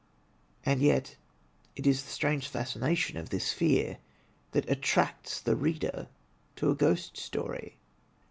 And 0.65 0.81
yet 0.81 1.15
it 1.75 1.85
is 1.85 2.01
the 2.01 2.09
strange 2.09 2.47
fascination 2.47 3.17
of 3.17 3.29
this 3.29 3.53
fear 3.53 3.99
that 4.49 4.67
attracts 4.67 5.39
the 5.39 5.55
reader 5.55 6.07
to 6.55 6.71
a 6.71 6.75
ghost 6.75 7.17
story. 7.17 7.77